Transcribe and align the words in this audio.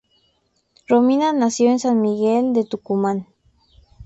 Romina 0.87 1.31
nació 1.31 1.69
en 1.69 1.77
San 1.77 2.01
Miguel 2.01 2.53
de 2.53 2.65
Tucumán. 2.65 3.27